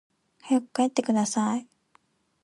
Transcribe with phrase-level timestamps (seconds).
[0.41, 1.67] 早く帰ってください